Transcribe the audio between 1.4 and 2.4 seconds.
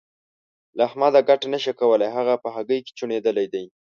نه شې کولای؛ هغه